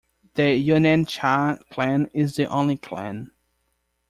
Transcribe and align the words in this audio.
The 0.33 0.55
Yeonan 0.57 1.07
Cha 1.07 1.59
clan 1.69 2.09
is 2.11 2.35
the 2.35 2.47
only 2.47 2.75
clan. 2.75 3.29